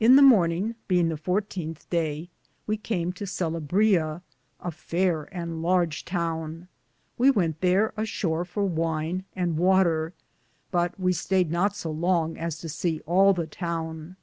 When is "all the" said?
13.06-13.46